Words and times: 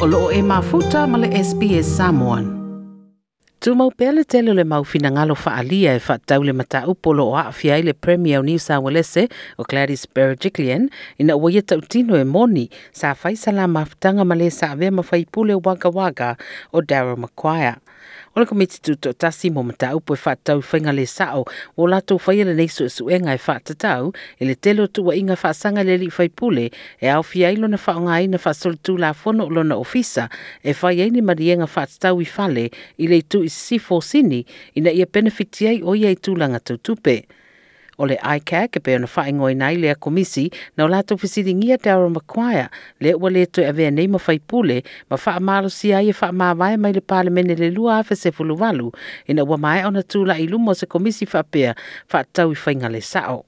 o 0.00 0.06
loo 0.08 0.32
e 0.32 0.40
mafuta 0.40 1.04
ma 1.06 1.18
le 1.20 1.28
SBS 1.28 1.84
Samoan. 1.96 2.56
Tu 3.60 3.74
mau 3.76 3.92
pele 3.92 4.24
tele 4.24 4.54
le 4.56 4.64
mau 4.64 4.80
fina 4.84 5.10
ngalo 5.12 5.36
whaalia 5.36 5.92
e 5.92 6.00
whaatau 6.00 6.40
le 6.40 6.52
mata 6.56 6.88
upolo 6.88 7.28
o 7.28 7.36
aafia 7.36 7.76
le 7.84 7.92
Premier 7.92 8.40
o 8.40 8.42
New 8.42 8.56
South 8.56 8.80
Wales 8.84 9.28
o 9.60 9.62
Gladys 9.68 10.08
Berejiklian 10.08 10.88
ina 11.20 11.36
tau 11.60 11.80
tino 11.84 12.16
e 12.16 12.24
moni 12.24 12.70
sa 12.92 13.12
whai 13.12 13.36
sala 13.36 13.68
mafutanga 13.68 14.24
ma 14.24 14.34
le 14.34 14.48
sa 14.48 14.72
mawhai 14.74 15.26
pule 15.28 15.54
waka 15.60 15.90
waka 15.90 16.36
o 16.72 16.80
Darryl 16.80 17.20
Maguire. 17.20 17.76
O 18.40 18.42
le 18.42 18.48
komiti 18.48 18.80
tu 18.80 18.96
tasi 18.96 19.50
mo 19.50 19.62
mata 19.62 19.92
upo 19.94 20.14
e 20.14 20.18
whaatau 20.24 20.62
whainga 20.64 20.92
le 20.96 21.04
sao 21.04 21.44
o 21.76 21.86
lato 21.86 22.16
whaia 22.16 22.44
le 22.48 22.54
neisu 22.54 22.84
e 22.84 22.88
suenga 22.88 23.34
e 23.36 23.40
e 24.40 24.44
le 24.48 24.54
telo 24.54 24.86
tu 24.86 25.04
wa 25.04 25.14
inga 25.14 25.36
whaasanga 25.36 25.84
le 25.84 25.98
li 25.98 26.08
whai 26.08 26.30
e 27.00 27.08
au 27.08 27.22
fia 27.22 27.50
ilo 27.52 27.68
na 27.68 27.76
whaonga 27.76 28.22
ina 28.22 28.38
whaasol 28.38 28.78
tu 28.82 28.96
la 28.96 29.12
fono 29.12 29.44
o 29.44 29.50
lona 29.50 29.76
ofisa 29.76 30.30
e 30.64 30.72
whai 30.72 31.00
eini 31.00 31.20
marienga 31.20 31.68
whaatatau 31.68 32.22
i 32.22 32.24
fale 32.24 32.70
i 32.96 33.06
le 33.06 33.20
tu 33.22 33.44
i 33.44 33.50
sifo 33.50 34.00
sini 34.00 34.46
ina 34.74 34.90
ia 34.90 35.06
benefiti 35.06 35.68
ai 35.68 35.82
o 35.84 35.94
ia 35.94 36.08
i 36.08 36.16
tūlanga 36.16 36.60
tautupe. 36.64 37.16
tupe 37.20 37.40
o 38.00 38.08
le 38.08 38.16
ICAC 38.16 38.72
ke 38.72 38.80
pe 38.80 38.96
ona 38.96 39.08
whaingoi 39.14 39.54
nei 39.60 39.76
lea 39.76 39.94
komisi 39.94 40.48
na 40.76 40.84
o 40.84 40.88
lato 40.88 41.16
fisiri 41.20 41.54
ngia 41.54 41.78
aro 41.92 42.08
makwaya 42.08 42.66
le 43.00 43.14
ua 43.14 43.30
le 43.30 43.46
to 43.46 43.60
avea 43.60 43.90
nei 43.92 44.08
mawhai 44.08 44.40
pule 44.40 44.80
ma 45.10 45.20
wha 45.20 45.36
amalo 45.36 45.68
si 45.68 45.92
ai 45.92 46.08
e 46.08 46.16
wha 46.16 46.32
amawai 46.32 46.76
mai 46.80 46.92
le 46.96 47.04
parlemene 47.04 47.54
le 47.60 47.70
lua 47.70 48.00
afe 48.00 48.16
se 48.16 48.32
fuluwalu 48.32 48.88
ina 49.28 49.44
ua 49.44 49.56
mai 49.60 49.84
ona 49.84 50.00
tūla 50.00 50.40
i 50.40 50.48
lumo 50.48 50.74
se 50.74 50.86
komisi 50.86 51.28
wha 51.32 51.44
pea 51.44 51.76
wha 52.12 52.24
tau 52.32 52.52
i 52.52 52.60
whainga 52.64 52.88
le 52.88 53.00
sao. 53.04 53.44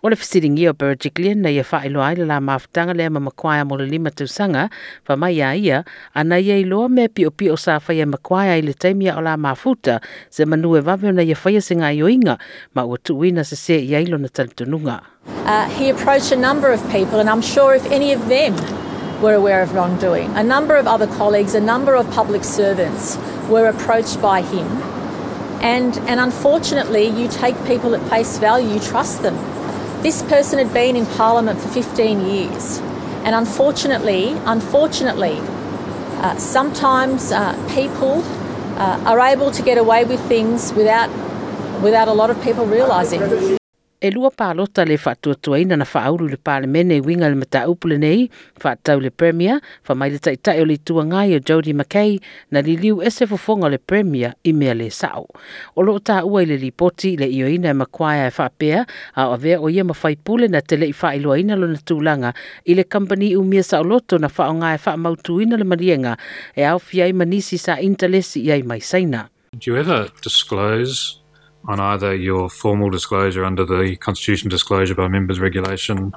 O 0.00 0.08
le 0.08 0.14
fisiringi 0.14 0.68
o 0.68 0.72
Berejiklian 0.72 1.42
na 1.42 1.50
ia 1.50 1.64
whaelo 1.64 2.00
ai 2.00 2.14
la 2.14 2.38
mafutanga 2.38 2.94
le 2.94 3.06
ama 3.06 3.18
makwaya 3.18 3.66
mo 3.66 3.74
le 3.74 3.84
lima 3.84 4.10
tausanga, 4.10 4.70
wha 5.08 5.16
mai 5.16 5.40
a 5.42 5.56
ia, 5.56 5.84
ana 6.14 6.38
ia 6.38 6.54
i 6.54 6.62
loa 6.62 6.88
mea 6.88 7.08
pio 7.08 7.30
pio 7.32 7.56
sa 7.56 7.80
whaia 7.80 8.06
makwaya 8.06 8.54
i 8.54 8.60
le 8.60 8.74
taimia 8.74 9.16
o 9.18 9.20
la 9.20 9.36
mafuta, 9.36 10.00
se 10.30 10.44
manu 10.44 10.76
e 10.76 10.80
waweo 10.80 11.12
na 11.12 11.22
ia 11.22 11.34
whaia 11.34 11.60
singa 11.60 11.90
i 11.90 11.98
oinga, 11.98 12.38
ma 12.74 12.84
ua 12.84 12.96
tuuina 12.98 13.44
se 13.44 13.56
se 13.56 13.74
i 13.74 13.90
ailo 13.98 14.20
na 14.20 14.28
talitununga. 14.28 15.02
Uh, 15.46 15.68
he 15.70 15.90
approached 15.90 16.30
a 16.30 16.36
number 16.36 16.70
of 16.70 16.80
people, 16.92 17.18
and 17.18 17.28
I'm 17.28 17.42
sure 17.42 17.74
if 17.74 17.84
any 17.90 18.12
of 18.12 18.28
them 18.28 18.54
were 19.20 19.34
aware 19.34 19.62
of 19.62 19.74
wrongdoing, 19.74 20.30
a 20.36 20.44
number 20.44 20.76
of 20.76 20.86
other 20.86 21.08
colleagues, 21.18 21.56
a 21.56 21.60
number 21.60 21.96
of 21.96 22.08
public 22.12 22.44
servants 22.44 23.18
were 23.50 23.66
approached 23.66 24.22
by 24.22 24.42
him. 24.42 24.66
And, 25.60 25.98
and 26.06 26.20
unfortunately, 26.20 27.06
you 27.08 27.26
take 27.26 27.56
people 27.66 27.96
at 27.96 28.08
face 28.08 28.38
value, 28.38 28.74
you 28.74 28.78
trust 28.78 29.22
them. 29.22 29.34
This 30.02 30.22
person 30.22 30.60
had 30.60 30.72
been 30.72 30.94
in 30.94 31.06
Parliament 31.06 31.60
for 31.60 31.66
15 31.68 32.24
years, 32.24 32.78
and 33.24 33.34
unfortunately, 33.34 34.30
unfortunately, 34.46 35.38
uh, 36.20 36.36
sometimes 36.36 37.32
uh, 37.32 37.52
people 37.74 38.22
uh, 38.78 39.02
are 39.04 39.18
able 39.18 39.50
to 39.50 39.60
get 39.60 39.76
away 39.76 40.04
with 40.04 40.20
things 40.28 40.72
without, 40.72 41.10
without 41.82 42.06
a 42.06 42.12
lot 42.12 42.30
of 42.30 42.40
people 42.42 42.64
realising. 42.64 43.57
E 43.98 44.12
lua 44.14 44.28
pālota 44.30 44.84
le 44.86 44.94
whaatuatuaina 44.94 45.74
na 45.74 45.86
whaauru 45.90 46.28
le 46.30 46.36
pālemene 46.38 47.00
i 47.00 47.02
winga 47.02 47.32
le 47.32 47.34
mata 47.40 47.64
upule 47.66 47.96
nei, 47.98 48.28
whaatau 48.62 49.00
le 49.02 49.10
Premier, 49.10 49.58
whamai 49.88 50.12
le 50.12 50.20
taitai 50.22 50.60
o 50.62 50.66
le 50.70 50.76
tuangai 50.78 51.34
o 51.34 51.40
Jodie 51.42 51.74
McKay, 51.74 52.20
na 52.54 52.62
li 52.62 52.76
liu 52.78 53.02
ese 53.02 53.26
fofonga 53.26 53.66
le 53.72 53.82
Premier 53.82 54.36
i 54.46 54.52
mea 54.54 54.76
le 54.78 54.86
sao. 54.94 55.26
O 55.74 55.82
loo 55.82 55.98
tā 55.98 56.20
ua 56.22 56.44
i 56.44 56.46
le 56.46 56.60
ripoti 56.62 57.16
le 57.18 57.26
ioina 57.26 57.74
e 57.74 57.78
makwaya 57.82 58.30
e 58.30 58.36
whaapea, 58.38 58.86
a 59.18 59.26
o 59.26 59.34
avea 59.34 59.58
o 59.58 59.66
ia 59.66 59.82
mawhai 59.82 60.14
pule 60.14 60.46
na 60.46 60.62
tele 60.62 60.92
i 60.92 60.94
whaailoaina 60.94 61.58
lo 61.58 61.66
na 61.66 61.82
tūlanga 61.82 62.30
i 62.70 62.78
le 62.78 62.86
company 62.86 63.34
u 63.34 63.42
mea 63.42 63.66
sao 63.66 63.82
loto 63.82 64.22
na 64.22 64.30
whaonga 64.30 64.76
e 64.76 64.82
whaamautuina 64.86 65.58
le 65.58 65.66
marienga 65.66 66.14
e 66.54 66.62
au 66.70 66.78
fiai 66.78 67.10
manisi 67.12 67.58
sa 67.58 67.80
intalesi 67.82 68.46
i 68.46 68.52
ai 68.54 68.62
mai 68.62 68.78
saina. 68.78 69.26
Do 69.58 69.72
you 69.72 69.76
ever 69.76 70.06
disclose 70.22 71.18
on 71.66 71.80
either 71.80 72.14
your 72.14 72.48
formal 72.48 72.90
disclosure 72.90 73.44
under 73.44 73.64
the 73.64 73.96
Constitution 73.96 74.48
disclosure 74.48 74.94
by 74.94 75.08
members 75.08 75.40
regulation 75.40 76.14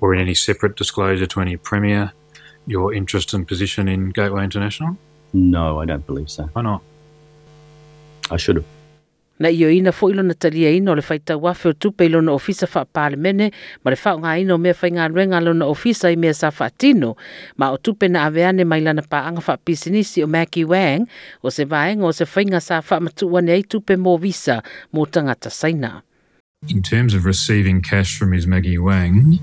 or 0.00 0.14
in 0.14 0.20
any 0.20 0.34
separate 0.34 0.76
disclosure 0.76 1.26
to 1.26 1.40
any 1.40 1.56
Premier 1.56 2.12
your 2.66 2.92
interest 2.92 3.34
and 3.34 3.48
position 3.48 3.88
in 3.88 4.10
Gateway 4.10 4.44
International? 4.44 4.96
No, 5.32 5.80
I 5.80 5.86
don't 5.86 6.06
believe 6.06 6.30
so. 6.30 6.44
Why 6.52 6.62
not? 6.62 6.82
I 8.30 8.36
should 8.36 8.56
have. 8.56 8.64
Na 9.38 9.48
iyo 9.50 9.70
ina 9.70 9.92
fo 9.92 10.10
ilo 10.10 10.22
na 10.22 10.34
talia 10.34 10.70
ino 10.70 10.94
le 10.94 11.02
faita 11.02 11.36
wafe 11.36 11.68
o 11.68 11.72
tupe 11.72 12.06
ilo 12.06 12.20
na 12.20 12.32
ofisa 12.32 12.66
fa 12.66 12.84
parlemene, 12.84 13.52
ma 13.84 13.90
le 13.90 13.96
fao 13.96 14.18
ngā 14.18 14.40
ino 14.42 14.58
mea 14.58 14.74
fai 14.74 14.90
ngā 14.90 15.08
ruenga 15.12 15.66
ofisa 15.66 16.10
i 16.10 16.16
mea 16.16 16.34
sa 16.34 16.50
tino, 16.76 17.16
ma 17.56 17.70
o 17.70 17.76
tupe 17.76 18.08
na 18.08 18.26
aveane 18.26 18.66
mai 18.66 18.80
lana 18.80 19.02
pa 19.02 19.26
anga 19.28 19.40
fa 19.40 19.56
pisinisi 19.56 20.22
o 20.22 20.26
Maggie 20.26 20.64
Wang, 20.64 21.06
o 21.42 21.50
se 21.50 21.64
vaenga 21.64 22.04
o 22.04 22.12
se 22.12 22.24
whainga 22.24 22.60
sa 22.60 22.80
fa 22.80 23.00
matuane 23.00 23.52
ai 23.52 23.62
tupe 23.62 23.96
mō 23.96 24.20
visa 24.20 24.62
mō 24.92 25.06
tangata 25.06 25.50
saina. 25.50 26.02
In 26.68 26.82
terms 26.82 27.14
of 27.14 27.24
receiving 27.24 27.82
cash 27.82 28.18
from 28.18 28.30
Ms 28.30 28.46
Maggie 28.46 28.78
Wang, 28.78 29.38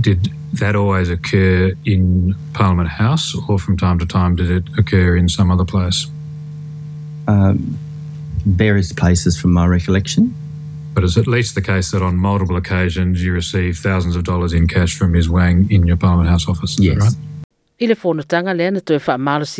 did 0.00 0.28
that 0.54 0.74
always 0.74 1.08
occur 1.08 1.72
in 1.84 2.34
Parliament 2.54 2.88
House 2.88 3.34
or 3.48 3.58
from 3.58 3.76
time 3.76 3.98
to 3.98 4.06
time 4.06 4.34
did 4.34 4.50
it 4.50 4.64
occur 4.76 5.16
in 5.16 5.28
some 5.28 5.50
other 5.50 5.64
place? 5.64 6.06
Um, 7.28 7.78
various 8.44 8.92
places 8.92 9.38
from 9.38 9.52
my 9.52 9.66
recollection. 9.66 10.34
But 10.94 11.04
it's 11.04 11.16
at 11.16 11.26
least 11.26 11.54
the 11.54 11.62
case 11.62 11.92
that 11.92 12.02
on 12.02 12.16
multiple 12.16 12.56
occasions 12.56 13.22
you 13.22 13.32
receive 13.32 13.78
thousands 13.78 14.16
of 14.16 14.24
dollars 14.24 14.52
in 14.52 14.66
cash 14.66 14.96
from 14.98 15.12
Ms 15.12 15.28
Wang 15.28 15.70
in 15.70 15.86
your 15.86 15.96
Parliament 15.96 16.28
House 16.28 16.48
office. 16.48 16.72
Is 16.72 16.80
Yes. 16.80 16.96
that 16.96 17.04
right? 17.04 17.14
I 17.82 17.86
le 17.86 17.94
whonotanga 17.94 18.54
lea 18.54 18.70
na 18.70 18.80
toe 18.80 18.98
wha 18.98 19.16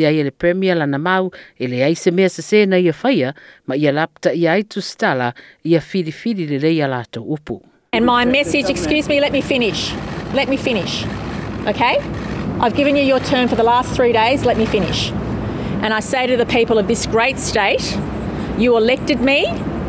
ai 0.06 0.22
le 0.22 0.30
premier 0.30 0.74
lana 0.74 0.98
mau, 0.98 1.30
e 1.58 1.66
le 1.66 1.82
ai 1.82 1.94
se 1.94 2.10
mea 2.10 2.28
se 2.28 2.42
se 2.42 2.66
na 2.66 2.76
ia 2.76 2.92
whaia, 2.92 3.32
ma 3.66 3.74
ia 3.74 3.92
lapta 3.92 4.34
ia 4.34 4.52
ai 4.52 4.62
tu 4.62 4.80
stala, 4.80 5.32
ia 5.64 5.80
whiri 5.80 6.12
whiri 6.12 6.46
le 6.46 6.58
reia 6.58 6.86
lato 6.86 7.24
upu. 7.24 7.62
And 7.92 8.04
my 8.04 8.24
message, 8.24 8.68
excuse 8.68 9.08
me, 9.08 9.20
let 9.20 9.32
me 9.32 9.40
finish. 9.40 9.92
Let 10.34 10.48
me 10.48 10.56
finish. 10.56 11.04
Okay? 11.66 11.98
I've 12.60 12.74
given 12.76 12.94
you 12.94 13.02
your 13.02 13.20
turn 13.20 13.48
for 13.48 13.56
the 13.56 13.62
last 13.64 13.94
three 13.96 14.12
days, 14.12 14.44
let 14.44 14.58
me 14.58 14.66
finish. 14.66 15.10
And 15.82 15.94
I 15.94 16.00
say 16.00 16.26
to 16.26 16.36
the 16.36 16.44
people 16.44 16.76
of 16.78 16.88
this 16.88 17.06
great 17.06 17.38
state, 17.38 17.96
you 18.60 18.76
elected 18.76 19.20
me, 19.20 19.46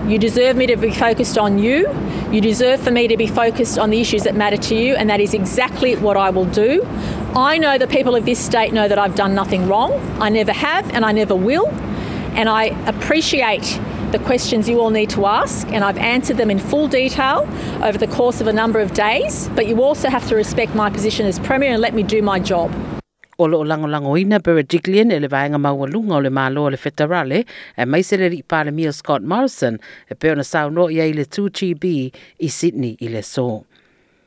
you 0.08 0.18
deserve 0.18 0.56
me 0.56 0.66
to 0.68 0.78
be 0.78 0.92
focused 0.92 1.38
on 1.38 1.60
you, 1.60 1.90
you 2.32 2.40
deserve 2.40 2.80
for 2.80 2.92
me 2.92 3.08
to 3.08 3.18
be 3.18 3.28
focused 3.28 3.78
on 3.78 3.90
the 3.90 4.00
issues 4.00 4.24
that 4.24 4.36
matter 4.36 4.58
to 4.58 4.76
you, 4.76 4.96
and 4.96 5.10
that 5.10 5.20
is 5.20 5.34
exactly 5.34 5.96
what 5.98 6.16
I 6.16 6.30
will 6.30 6.46
do. 6.46 6.84
I 7.36 7.58
know 7.58 7.78
the 7.78 7.88
people 7.88 8.16
of 8.16 8.26
this 8.26 8.40
state 8.40 8.74
know 8.74 8.88
that 8.88 8.98
I've 8.98 9.16
done 9.16 9.36
nothing 9.36 9.68
wrong. 9.68 9.94
I 10.22 10.30
never 10.30 10.54
have, 10.54 10.90
and 10.94 11.04
I 11.04 11.12
never 11.12 11.36
will. 11.36 11.68
And 12.34 12.48
I 12.48 12.68
appreciate 12.88 13.80
the 14.12 14.20
questions 14.20 14.68
you 14.68 14.80
all 14.80 14.90
need 14.90 15.10
to 15.12 15.26
ask, 15.26 15.68
and 15.68 15.84
I've 15.84 15.98
answered 15.98 16.38
them 16.38 16.50
in 16.50 16.60
full 16.60 16.88
detail 16.88 17.48
over 17.84 17.98
the 17.98 18.08
course 18.08 18.42
of 18.42 18.48
a 18.48 18.54
number 18.54 18.80
of 18.80 18.94
days. 18.94 19.50
But 19.50 19.68
you 19.68 19.84
also 19.84 20.10
have 20.10 20.28
to 20.30 20.36
respect 20.36 20.76
my 20.76 20.90
position 20.90 21.26
as 21.26 21.40
Premier 21.40 21.72
and 21.72 21.82
let 21.82 21.94
me 21.94 22.04
do 22.04 22.22
my 22.22 22.40
job. 22.40 22.74
O 23.42 23.48
lo 23.48 23.64
lango 23.66 23.88
lango 23.90 24.14
ina 24.22 24.38
Berejiklian 24.38 25.10
e 25.10 25.18
le 25.18 25.28
vaenga 25.28 25.58
maua 25.58 25.88
lunga 25.90 26.16
o 26.16 26.22
le 26.22 26.30
malo 26.30 26.70
le 26.70 26.78
federale 26.78 27.40
e 27.74 27.86
mai 27.90 28.04
se 28.06 28.18
le 28.18 28.28
ri 28.30 28.44
pale 28.46 28.70
mia 28.70 28.92
Scott 28.94 29.26
Morrison 29.26 29.80
e 30.06 30.14
pe 30.14 30.30
ona 30.30 30.44
sau 30.46 30.70
no 30.70 30.90
ia 30.94 31.10
i 31.10 31.14
le 31.18 31.26
2GB 31.26 31.86
i 32.38 32.50
Sydney 32.50 32.94
i 33.02 33.10
le 33.10 33.24
so. 33.26 33.66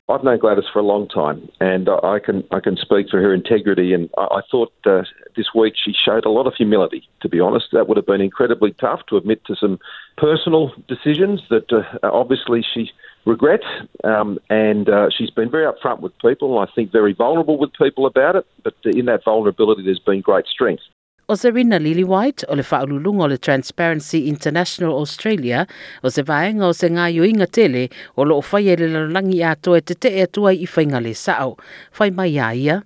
I've 0.07 0.23
known 0.23 0.37
Gladys 0.37 0.65
for 0.71 0.79
a 0.79 0.83
long 0.83 1.07
time, 1.07 1.49
and 1.59 1.89
I 1.89 2.19
can 2.23 2.43
I 2.51 2.59
can 2.59 2.77
speak 2.77 3.09
for 3.09 3.19
her 3.19 3.33
integrity. 3.33 3.91
And 3.91 4.09
I, 4.17 4.21
I 4.21 4.41
thought 4.51 4.71
uh, 4.85 5.01
this 5.35 5.47
week 5.55 5.73
she 5.83 5.93
showed 5.93 6.25
a 6.25 6.29
lot 6.29 6.45
of 6.45 6.53
humility. 6.53 7.09
To 7.21 7.29
be 7.29 7.39
honest, 7.39 7.67
that 7.71 7.87
would 7.87 7.97
have 7.97 8.05
been 8.05 8.21
incredibly 8.21 8.73
tough 8.73 9.01
to 9.09 9.17
admit 9.17 9.43
to 9.45 9.55
some 9.55 9.79
personal 10.17 10.71
decisions 10.87 11.41
that 11.49 11.73
uh, 11.73 11.81
obviously 12.03 12.63
she 12.73 12.91
regrets. 13.25 13.65
Um, 14.03 14.37
and 14.51 14.87
uh, 14.87 15.09
she's 15.09 15.31
been 15.31 15.49
very 15.49 15.65
upfront 15.65 16.01
with 16.01 16.17
people. 16.19 16.59
And 16.59 16.69
I 16.69 16.71
think 16.73 16.91
very 16.91 17.13
vulnerable 17.13 17.57
with 17.57 17.73
people 17.73 18.05
about 18.05 18.35
it. 18.35 18.45
But 18.63 18.75
in 18.83 19.05
that 19.05 19.23
vulnerability, 19.25 19.83
there's 19.83 19.97
been 19.97 20.21
great 20.21 20.45
strength. 20.45 20.83
O 21.27 21.33
Serena 21.33 21.79
Lillywhite 21.79 22.43
o 22.47 22.53
le 22.53 22.61
whaululunga 22.61 23.23
o 23.23 23.27
le 23.27 23.37
Transparency 23.39 24.27
International 24.29 24.93
Australia 24.93 25.65
o 26.03 26.09
se 26.09 26.21
vaenga 26.21 26.67
o 26.67 26.71
se 26.71 26.87
ngā 26.87 27.07
yoinga 27.15 27.47
tele 27.49 27.89
o 28.15 28.21
lo 28.21 28.37
o 28.37 28.41
whaia 28.41 28.75
le 28.77 28.91
lalangi 28.93 29.39
atoa 29.41 29.79
e 29.79 29.81
te 29.81 29.95
te 29.95 30.11
e 30.19 30.21
atua 30.21 30.53
i 30.53 30.67
whainga 30.67 31.01
le 31.01 31.15
sao. 31.15 31.57
Whai 31.97 32.11
mai 32.11 32.37
a 32.37 32.53
ia. 32.53 32.83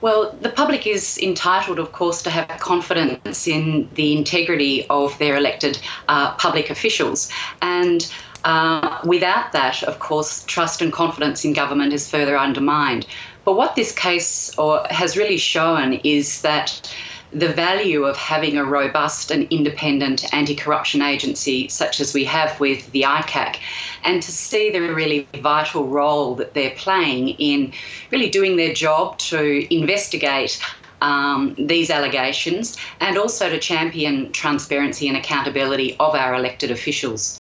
Well, 0.00 0.34
the 0.40 0.48
public 0.48 0.88
is 0.88 1.18
entitled, 1.18 1.78
of 1.78 1.92
course, 1.92 2.20
to 2.22 2.30
have 2.30 2.48
confidence 2.58 3.46
in 3.46 3.88
the 3.94 4.16
integrity 4.18 4.84
of 4.90 5.16
their 5.18 5.36
elected 5.36 5.78
uh, 6.08 6.34
public 6.34 6.70
officials. 6.70 7.30
And 7.62 8.10
uh, 8.42 8.98
without 9.04 9.52
that, 9.52 9.84
of 9.84 10.00
course, 10.00 10.42
trust 10.46 10.82
and 10.82 10.92
confidence 10.92 11.44
in 11.44 11.52
government 11.52 11.92
is 11.92 12.10
further 12.10 12.36
undermined. 12.36 13.06
But 13.44 13.54
what 13.54 13.76
this 13.76 13.92
case 13.92 14.52
or 14.58 14.84
has 14.90 15.16
really 15.16 15.38
shown 15.38 15.94
is 16.02 16.42
that 16.42 16.92
the 17.32 17.48
value 17.48 18.04
of 18.04 18.16
having 18.16 18.56
a 18.56 18.64
robust 18.64 19.30
and 19.30 19.46
independent 19.50 20.32
anti 20.32 20.54
corruption 20.54 21.02
agency, 21.02 21.68
such 21.68 22.00
as 22.00 22.14
we 22.14 22.24
have 22.24 22.58
with 22.60 22.90
the 22.92 23.02
ICAC, 23.02 23.56
and 24.04 24.22
to 24.22 24.32
see 24.32 24.70
the 24.70 24.80
really 24.80 25.28
vital 25.42 25.86
role 25.86 26.34
that 26.36 26.54
they're 26.54 26.74
playing 26.76 27.30
in 27.30 27.72
really 28.10 28.30
doing 28.30 28.56
their 28.56 28.72
job 28.72 29.18
to 29.18 29.74
investigate 29.74 30.60
um, 31.00 31.54
these 31.58 31.90
allegations 31.90 32.76
and 33.00 33.16
also 33.16 33.48
to 33.48 33.58
champion 33.58 34.32
transparency 34.32 35.08
and 35.08 35.16
accountability 35.16 35.96
of 36.00 36.14
our 36.14 36.34
elected 36.34 36.70
officials. 36.70 37.37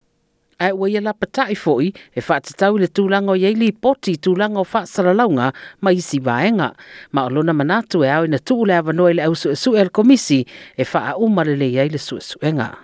Ai 0.58 0.72
ua 0.72 0.88
ia 0.88 1.14
foi 1.54 1.92
e 2.16 2.20
whaatatau 2.20 2.78
le 2.78 2.86
tūlanga 2.88 3.30
o 3.30 3.36
yeili 3.36 3.72
poti 3.72 4.16
tūlanga 4.16 4.60
o 4.60 4.64
whaasaralaunga 4.64 5.52
ma 5.82 5.92
isi 5.92 6.18
vaenga. 6.18 6.72
Ma 7.12 7.26
o 7.26 7.28
lona 7.28 7.52
manatu 7.52 8.04
e 8.04 8.08
au 8.08 8.24
ina 8.24 8.38
tuu 8.38 8.64
le 8.64 8.72
avanoe 8.72 9.14
le 9.14 9.22
au 9.22 9.34
su 9.34 9.54
su 9.54 9.76
el 9.76 9.90
komisi 9.90 10.46
e 10.78 10.84
wha 10.84 11.12
a 11.12 11.16
umare 11.18 11.56
le 11.58 11.68
iai 11.68 11.90
le 11.90 11.98
su 11.98 12.16
suenga. 12.16 12.74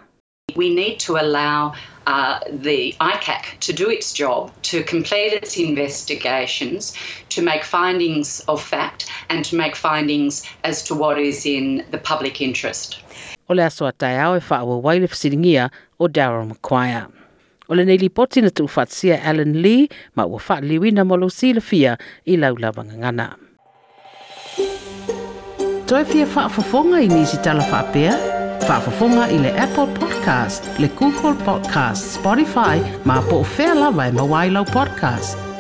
We 0.55 0.69
need 0.75 1.01
to 1.01 1.17
allow 1.17 1.73
uh, 2.07 2.41
the 2.51 2.95
ICAC 3.01 3.59
to 3.61 3.73
do 3.73 3.89
its 3.89 4.13
job, 4.13 4.53
to 4.65 4.83
complete 4.85 5.33
its 5.33 5.57
investigations, 5.57 6.95
to 7.31 7.41
make 7.41 7.65
findings 7.65 8.41
of 8.49 8.61
fact, 8.61 9.09
and 9.31 9.47
to 9.47 9.57
make 9.57 9.77
findings 9.77 10.43
as 10.65 10.83
to 10.85 10.95
what 10.95 11.19
is 11.19 11.47
in 11.47 11.87
the 11.91 11.99
public 11.99 12.43
interest. 12.43 12.99
O 13.49 13.55
le 13.55 13.63
aso 13.63 13.87
atai 13.87 14.21
au 14.21 14.37
e 14.37 14.41
waile 14.83 15.09
fasiringia 15.09 15.71
o 15.99 16.07
Darryl 16.07 16.49
Maguire. 16.49 17.22
O 17.69 17.75
le 17.75 17.85
neili 17.85 18.09
poti 18.09 18.41
na 18.43 18.51
tu 18.51 18.67
Alan 19.25 19.53
Lee, 19.63 19.89
ma 20.17 20.25
ua 20.27 20.39
faa 20.39 20.61
liwi 20.61 20.91
na 20.91 21.05
molo 21.05 21.29
si 21.31 21.53
la 21.53 21.61
fia 21.61 21.97
i 22.27 22.37
laulawa 22.37 22.85
ngangana. 22.85 23.37
Fia 26.07 26.27
faa 26.27 26.49
fofonga 26.49 27.01
i 27.01 27.09
nisi 27.09 27.37
tala 27.45 27.63
faa 27.63 27.83
pia? 27.93 28.13
Faa 28.67 28.81
fofonga 28.81 29.29
i 29.31 29.39
le 29.39 29.51
Apple 29.59 29.87
Podcast, 30.01 30.65
le 30.81 30.89
Google 30.89 31.35
Podcast, 31.45 32.15
Spotify, 32.17 32.81
ma 33.05 33.21
po 33.23 33.41
ufea 33.41 33.75
lawa 33.75 34.07
i 34.09 34.13
mawailau 34.13 34.65
podcast. 34.65 35.52